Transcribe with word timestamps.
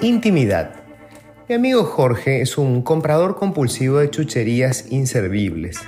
Intimidad. 0.00 0.74
Mi 1.48 1.56
amigo 1.56 1.82
Jorge 1.82 2.40
es 2.40 2.56
un 2.56 2.82
comprador 2.82 3.34
compulsivo 3.34 3.98
de 3.98 4.08
chucherías 4.08 4.92
inservibles, 4.92 5.80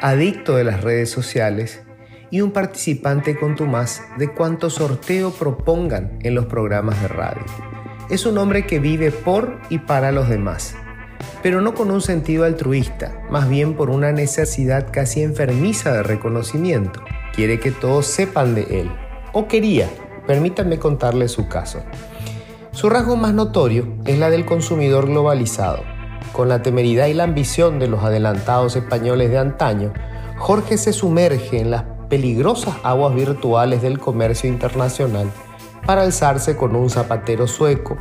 adicto 0.00 0.56
de 0.56 0.64
las 0.64 0.82
redes 0.82 1.10
sociales 1.10 1.82
y 2.30 2.40
un 2.40 2.52
participante 2.52 3.36
contumaz 3.36 4.00
de 4.16 4.32
cuanto 4.32 4.70
sorteo 4.70 5.30
propongan 5.32 6.18
en 6.22 6.34
los 6.34 6.46
programas 6.46 7.02
de 7.02 7.08
radio. 7.08 7.44
Es 8.08 8.24
un 8.24 8.38
hombre 8.38 8.66
que 8.66 8.78
vive 8.78 9.10
por 9.10 9.60
y 9.68 9.76
para 9.76 10.10
los 10.10 10.30
demás, 10.30 10.74
pero 11.42 11.60
no 11.60 11.74
con 11.74 11.90
un 11.90 12.00
sentido 12.00 12.44
altruista, 12.44 13.26
más 13.30 13.46
bien 13.46 13.74
por 13.74 13.90
una 13.90 14.10
necesidad 14.10 14.88
casi 14.90 15.22
enfermiza 15.22 15.92
de 15.92 16.02
reconocimiento. 16.02 17.04
Quiere 17.34 17.60
que 17.60 17.72
todos 17.72 18.06
sepan 18.06 18.54
de 18.54 18.80
él, 18.80 18.90
o 19.34 19.48
quería, 19.48 19.86
permítanme 20.26 20.78
contarle 20.78 21.28
su 21.28 21.46
caso. 21.46 21.84
Su 22.72 22.88
rasgo 22.88 23.16
más 23.16 23.34
notorio 23.34 23.84
es 24.06 24.18
la 24.18 24.30
del 24.30 24.46
consumidor 24.46 25.06
globalizado. 25.06 25.80
Con 26.32 26.48
la 26.48 26.62
temeridad 26.62 27.08
y 27.08 27.14
la 27.14 27.24
ambición 27.24 27.80
de 27.80 27.88
los 27.88 28.04
adelantados 28.04 28.76
españoles 28.76 29.30
de 29.30 29.38
antaño, 29.38 29.92
Jorge 30.38 30.78
se 30.78 30.92
sumerge 30.92 31.60
en 31.60 31.72
las 31.72 31.84
peligrosas 32.08 32.76
aguas 32.84 33.14
virtuales 33.14 33.82
del 33.82 33.98
comercio 33.98 34.48
internacional 34.48 35.28
para 35.84 36.02
alzarse 36.02 36.56
con 36.56 36.76
un 36.76 36.90
zapatero 36.90 37.48
sueco, 37.48 37.96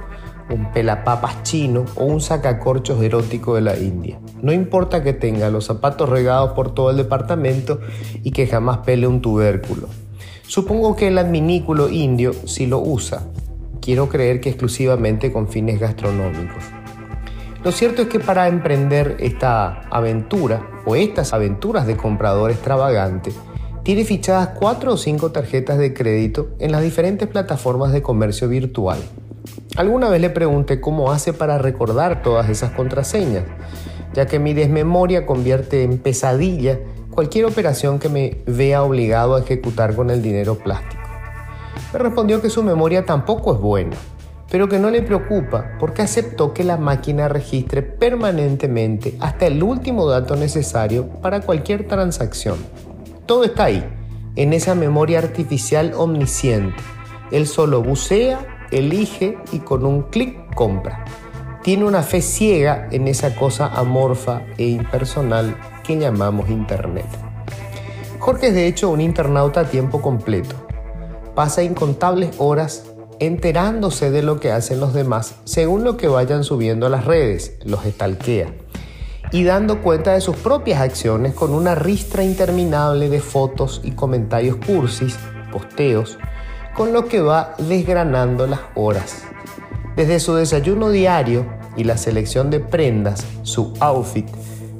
un 0.52 0.72
pelapapas 0.72 1.42
chino 1.42 1.86
o 1.95 2.06
un 2.06 2.22
sacacorchos 2.22 3.02
erótico 3.02 3.56
de 3.56 3.62
la 3.62 3.76
India. 3.76 4.20
No 4.42 4.54
importa 4.54 5.04
que 5.04 5.14
tenga 5.14 5.50
los 5.50 5.66
zapatos 5.66 6.09
regados 6.09 6.52
por 6.54 6.76
todo 6.76 6.92
el 6.92 6.98
departamento 6.98 7.80
y 8.23 8.31
que 8.31 8.45
jamás 8.45 8.80
pele 8.80 9.08
un 9.08 9.22
tubérculo. 9.22 9.88
Supongo 10.44 10.95
que 10.95 11.08
el 11.08 11.17
adminículo 11.17 11.90
indio 11.90 12.34
sí 12.45 12.67
lo 12.67 12.80
usa. 12.80 13.23
Quiero 13.89 14.07
creer 14.07 14.39
que 14.39 14.50
exclusivamente 14.50 15.31
con 15.31 15.47
fines 15.47 15.80
gastronómicos. 15.80 16.64
Lo 17.64 17.72
cierto 17.72 18.03
es 18.03 18.08
que 18.08 18.19
para 18.19 18.47
emprender 18.47 19.17
esta 19.19 19.81
aventura 19.89 20.61
o 20.86 20.95
estas 20.95 21.33
aventuras 21.33 21.88
de 21.88 21.97
comprador 21.97 22.52
extravagante, 22.52 23.31
tiene 23.81 24.05
fichadas 24.05 24.49
cuatro 24.49 24.94
o 24.94 24.97
cinco 24.97 25.31
tarjetas 25.31 25.80
de 25.80 25.95
crédito 25.95 26.49
en 26.59 26.72
las 26.72 26.83
diferentes 26.83 27.27
plataformas 27.27 27.91
de 27.91 28.03
comercio 28.03 28.47
virtual. 28.47 28.99
Alguna 29.75 30.08
vez 30.08 30.21
le 30.21 30.30
pregunté 30.30 30.80
cómo 30.80 31.11
hace 31.11 31.33
para 31.33 31.58
recordar 31.58 32.21
todas 32.21 32.47
esas 32.47 32.69
contraseñas, 32.69 33.45
ya 34.14 34.27
que 34.27 34.38
mi 34.38 34.53
desmemoria 34.53 35.25
convierte 35.25 35.81
en 35.81 35.97
pesadilla 35.97 36.77
cualquier 37.09 37.45
operación 37.45 37.97
que 37.97 38.09
me 38.09 38.38
vea 38.45 38.83
obligado 38.83 39.33
a 39.33 39.39
ejecutar 39.39 39.95
con 39.95 40.11
el 40.11 40.21
dinero 40.21 40.59
plástico. 40.59 40.98
Me 41.92 42.00
respondió 42.00 42.42
que 42.42 42.50
su 42.50 42.62
memoria 42.62 43.06
tampoco 43.06 43.54
es 43.54 43.59
buena, 43.59 43.98
pero 44.52 44.70
que 44.70 44.78
no 44.78 44.92
le 44.92 45.02
preocupa 45.02 45.72
porque 45.80 46.04
aceptó 46.04 46.54
que 46.54 46.64
la 46.64 46.78
máquina 46.78 47.28
registre 47.28 47.82
permanentemente 47.82 49.18
hasta 49.20 49.48
el 49.48 49.64
último 49.64 50.08
dato 50.08 50.36
necesario 50.36 51.08
para 51.08 51.42
cualquier 51.42 51.88
transacción. 51.88 52.58
Todo 53.26 53.44
está 53.44 53.66
ahí, 53.66 53.84
en 54.36 54.54
esa 54.54 54.76
memoria 54.76 55.20
artificial 55.20 55.94
omnisciente. 55.95 56.82
Él 57.32 57.48
solo 57.48 57.82
bucea 57.82 58.40
elige 58.72 59.38
y 59.52 59.60
con 59.60 59.86
un 59.86 60.04
clic 60.04 60.54
compra. 60.54 61.06
Tiene 61.64 61.86
una 61.86 62.04
fe 62.04 62.22
ciega 62.22 62.88
en 62.92 63.08
esa 63.08 63.36
cosa 63.36 63.67
amorfa 63.67 64.44
e 64.58 64.67
impersonal 64.67 65.58
que 65.84 65.98
llamamos 65.98 66.50
Internet. 66.50 67.08
Jorge 68.20 68.48
es 68.48 68.54
de 68.54 68.67
hecho 68.67 68.90
un 68.90 69.02
internauta 69.02 69.62
a 69.62 69.66
tiempo 69.66 70.02
completo. 70.02 70.69
Pasa 71.40 71.64
incontables 71.64 72.36
horas 72.38 72.84
enterándose 73.22 74.12
de 74.12 74.23
lo 74.23 74.42
que 74.42 74.52
hacen 74.52 74.82
los 74.82 74.94
demás 74.94 75.36
según 75.45 75.86
lo 75.86 75.95
que 75.95 76.09
vayan 76.09 76.44
subiendo 76.44 76.86
a 76.86 76.90
las 76.90 77.06
redes, 77.06 77.54
los 77.64 77.86
estalquea, 77.86 78.54
y 79.32 79.45
dando 79.45 79.82
cuenta 79.82 80.11
de 80.11 80.20
sus 80.20 80.36
propias 80.36 80.82
acciones 80.82 81.33
con 81.33 81.54
una 81.54 81.76
ristra 81.76 82.26
interminable 82.26 83.08
de 83.08 83.22
fotos 83.22 83.80
y 83.86 83.92
comentarios 83.92 84.58
cursis, 84.58 85.17
posteos, 85.49 86.17
con 86.76 86.92
lo 86.92 87.05
que 87.05 87.22
va 87.22 87.55
desgranando 87.58 88.45
las 88.45 88.60
horas. 88.76 89.23
Desde 89.95 90.20
su 90.20 90.36
desayuno 90.36 90.89
diario 90.89 91.45
y 91.78 91.86
la 91.86 91.95
selección 91.95 92.49
de 92.49 92.60
prendas, 92.60 93.26
su 93.44 93.73
outfit, 93.80 94.28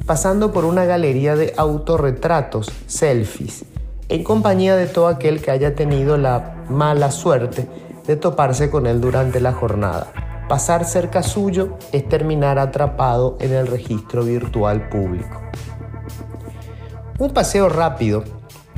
pasando 0.06 0.52
por 0.52 0.66
una 0.66 0.84
galería 0.84 1.38
de 1.38 1.54
autorretratos, 1.56 2.70
selfies, 2.86 3.64
en 4.10 4.24
compañía 4.24 4.76
de 4.76 4.88
todo 4.88 5.08
aquel 5.08 5.40
que 5.40 5.52
haya 5.52 5.76
tenido 5.76 6.18
la 6.18 6.66
mala 6.68 7.12
suerte 7.12 7.68
de 8.08 8.16
toparse 8.16 8.72
con 8.72 8.88
él 8.88 9.02
durante 9.02 9.40
la 9.40 9.54
jornada. 9.54 10.12
Pasar 10.50 10.84
cerca 10.86 11.22
suyo 11.22 11.78
es 11.92 12.10
terminar 12.10 12.58
atrapado 12.58 13.38
en 13.40 13.54
el 13.54 13.68
registro 13.68 14.24
virtual 14.24 14.90
público. 14.90 15.44
Un 17.20 17.32
paseo 17.34 17.70
rápido 17.70 18.24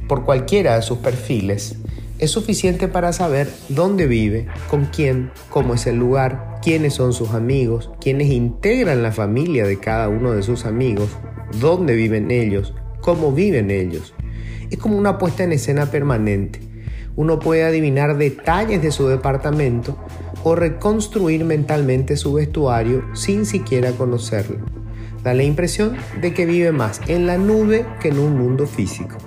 por 0.10 0.26
cualquiera 0.26 0.76
de 0.76 0.82
sus 0.82 0.98
perfiles 0.98 1.78
es 2.20 2.30
suficiente 2.30 2.90
para 2.90 3.14
saber 3.14 3.50
dónde 3.70 4.08
vive, 4.08 4.48
con 4.70 4.86
quién, 4.86 5.32
cómo 5.50 5.76
es 5.76 5.88
el 5.88 5.96
lugar, 5.96 6.60
quiénes 6.62 6.96
son 6.96 7.14
sus 7.14 7.32
amigos, 7.32 7.90
quiénes 8.02 8.30
integran 8.30 9.02
la 9.02 9.14
familia 9.14 9.66
de 9.66 9.80
cada 9.80 10.10
uno 10.10 10.34
de 10.34 10.44
sus 10.44 10.66
amigos, 10.66 11.10
dónde 11.62 11.96
viven 11.96 12.32
ellos, 12.32 12.74
cómo 13.00 13.32
viven 13.32 13.72
ellos. 13.72 14.14
Es 14.72 14.80
como 14.80 14.98
una 14.98 15.18
puesta 15.18 15.44
en 15.44 15.52
escena 15.52 15.88
permanente. 15.88 16.60
Uno 17.18 17.40
puede 17.40 17.66
adivinar 17.66 18.18
detalles 18.18 18.82
de 18.82 18.92
su 18.92 19.08
departamento 19.08 19.98
o 20.44 20.56
reconstruir 20.56 21.44
mentalmente 21.44 22.16
su 22.16 22.34
vestuario 22.34 23.04
sin 23.14 23.46
siquiera 23.46 23.92
conocerlo. 23.92 24.60
Da 25.24 25.34
la 25.34 25.44
impresión 25.44 25.98
de 26.22 26.34
que 26.34 26.46
vive 26.46 26.72
más 26.72 27.02
en 27.08 27.28
la 27.28 27.38
nube 27.38 27.86
que 28.00 28.08
en 28.08 28.20
un 28.20 28.38
mundo 28.38 28.66
físico. 28.66 29.18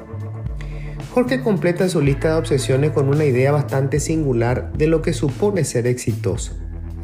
Jorge 1.13 1.43
completa 1.43 1.89
su 1.89 2.01
lista 2.01 2.31
de 2.31 2.39
obsesiones 2.39 2.91
con 2.91 3.09
una 3.09 3.25
idea 3.25 3.53
bastante 3.53 4.01
singular 4.01 4.73
de 4.73 4.89
lo 4.89 5.03
que 5.03 5.13
supone 5.13 5.63
ser 5.63 5.87
exitoso, 5.87 6.55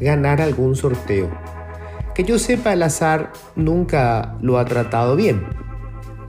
ganar 0.01 0.41
algún 0.41 0.75
sorteo. 0.75 1.29
Que 2.13 2.25
yo 2.25 2.37
sepa, 2.37 2.73
el 2.73 2.83
azar 2.83 3.31
nunca 3.55 4.35
lo 4.41 4.57
ha 4.57 4.65
tratado 4.65 5.15
bien. 5.15 5.45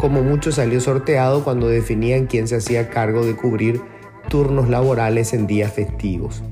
Como 0.03 0.25
mucho 0.25 0.51
salió 0.51 0.81
sorteado 0.81 1.45
cuando 1.45 1.69
definían 1.69 2.27
quién 2.27 2.49
se 2.49 2.57
hacía 2.57 2.91
cargo 2.91 3.25
de 3.25 3.37
cubrir 3.37 3.81
turnos 4.29 4.69
laborales 4.69 5.33
en 5.33 5.47
días 5.47 5.73
festivos. 5.73 6.43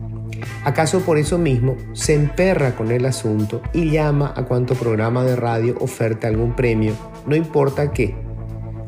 ¿Acaso 0.62 1.00
por 1.00 1.18
eso 1.18 1.36
mismo 1.36 1.76
se 1.92 2.14
emperra 2.14 2.76
con 2.76 2.92
el 2.92 3.04
asunto 3.06 3.60
y 3.72 3.90
llama 3.90 4.32
a 4.36 4.44
cuanto 4.44 4.76
programa 4.76 5.24
de 5.24 5.34
radio 5.34 5.76
oferta 5.80 6.28
algún 6.28 6.54
premio, 6.54 6.92
no 7.26 7.34
importa 7.34 7.90
qué? 7.90 8.14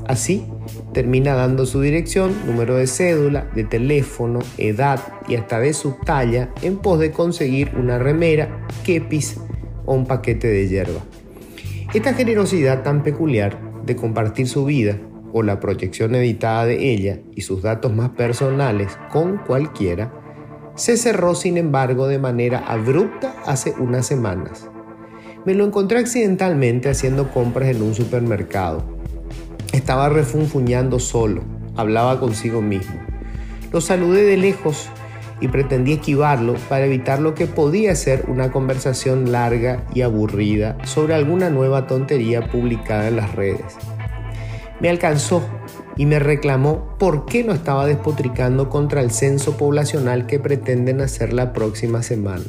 Así, 0.06 0.46
termina 0.94 1.34
dando 1.34 1.66
su 1.66 1.80
dirección, 1.80 2.32
número 2.46 2.76
de 2.76 2.86
cédula, 2.86 3.48
de 3.56 3.64
teléfono, 3.64 4.38
edad 4.58 5.00
y 5.26 5.34
hasta 5.34 5.58
de 5.58 5.72
su 5.72 5.96
talla 6.06 6.50
en 6.62 6.76
pos 6.76 7.00
de 7.00 7.10
conseguir 7.10 7.72
una 7.76 7.98
remera, 7.98 8.64
kepis 8.84 9.40
o 9.86 9.94
un 9.94 10.06
paquete 10.06 10.46
de 10.46 10.68
hierba. 10.68 11.00
Esta 11.92 12.14
generosidad 12.14 12.84
tan 12.84 13.02
peculiar 13.02 13.71
de 13.84 13.96
compartir 13.96 14.48
su 14.48 14.64
vida 14.64 14.98
o 15.32 15.42
la 15.42 15.60
proyección 15.60 16.14
editada 16.14 16.66
de 16.66 16.92
ella 16.92 17.20
y 17.34 17.42
sus 17.42 17.62
datos 17.62 17.94
más 17.94 18.10
personales 18.10 18.98
con 19.10 19.38
cualquiera, 19.38 20.12
se 20.74 20.96
cerró 20.96 21.34
sin 21.34 21.56
embargo 21.56 22.06
de 22.06 22.18
manera 22.18 22.58
abrupta 22.66 23.34
hace 23.46 23.74
unas 23.78 24.06
semanas. 24.06 24.68
Me 25.44 25.54
lo 25.54 25.64
encontré 25.64 25.98
accidentalmente 25.98 26.88
haciendo 26.88 27.30
compras 27.30 27.68
en 27.68 27.82
un 27.82 27.94
supermercado 27.94 29.02
estaba 29.72 30.08
refunfuñando 30.08 30.98
solo, 30.98 31.42
hablaba 31.76 32.20
consigo 32.20 32.60
mismo. 32.60 32.94
Lo 33.72 33.80
saludé 33.80 34.22
de 34.24 34.36
lejos 34.36 34.88
y 35.40 35.48
pretendí 35.48 35.94
esquivarlo 35.94 36.54
para 36.68 36.86
evitar 36.86 37.20
lo 37.20 37.34
que 37.34 37.46
podía 37.46 37.94
ser 37.94 38.24
una 38.28 38.52
conversación 38.52 39.32
larga 39.32 39.84
y 39.94 40.02
aburrida 40.02 40.78
sobre 40.84 41.14
alguna 41.14 41.50
nueva 41.50 41.86
tontería 41.86 42.48
publicada 42.50 43.08
en 43.08 43.16
las 43.16 43.34
redes. 43.34 43.76
Me 44.80 44.88
alcanzó 44.88 45.42
y 45.96 46.06
me 46.06 46.18
reclamó 46.18 46.96
por 46.98 47.26
qué 47.26 47.44
no 47.44 47.52
estaba 47.52 47.86
despotricando 47.86 48.68
contra 48.68 49.00
el 49.00 49.10
censo 49.10 49.56
poblacional 49.56 50.26
que 50.26 50.40
pretenden 50.40 51.00
hacer 51.00 51.32
la 51.32 51.52
próxima 51.52 52.02
semana. 52.02 52.44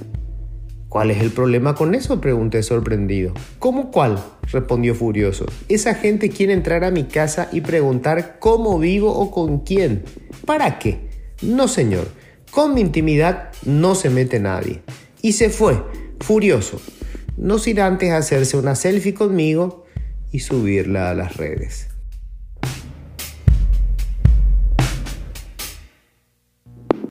¿Cuál 0.93 1.09
es 1.09 1.21
el 1.21 1.31
problema 1.31 1.73
con 1.73 1.95
eso? 1.95 2.21
pregunté 2.21 2.61
sorprendido. 2.61 3.33
¿Cómo 3.57 3.89
cuál? 3.89 4.19
respondió 4.51 4.93
furioso. 4.93 5.47
Esa 5.67 5.95
gente 5.95 6.29
quiere 6.29 6.53
entrar 6.53 6.83
a 6.83 6.91
mi 6.91 7.05
casa 7.05 7.49
y 7.51 7.61
preguntar 7.61 8.37
cómo 8.37 8.77
vivo 8.77 9.11
o 9.11 9.31
con 9.31 9.61
quién. 9.61 10.03
¿Para 10.45 10.77
qué? 10.77 11.09
No, 11.41 11.67
señor. 11.67 12.05
Con 12.53 12.75
mi 12.75 12.81
intimidad 12.81 13.49
no 13.65 13.95
se 13.95 14.11
mete 14.11 14.39
nadie. 14.39 14.81
Y 15.23 15.31
se 15.31 15.49
fue, 15.49 15.81
furioso. 16.19 16.79
No 17.35 17.57
sin 17.57 17.79
antes 17.79 18.11
hacerse 18.11 18.57
una 18.57 18.75
selfie 18.75 19.15
conmigo 19.15 19.85
y 20.31 20.41
subirla 20.41 21.09
a 21.09 21.15
las 21.15 21.35
redes. 21.37 21.87